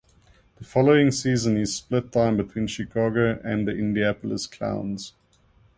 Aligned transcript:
The 0.55 0.63
following 0.63 1.11
season 1.11 1.57
he 1.57 1.65
split 1.67 2.11
time 2.11 2.35
between 2.35 2.65
Chicago 2.65 3.39
and 3.43 3.67
the 3.67 3.73
Indianapolis 3.77 4.47
Clowns. 4.47 5.13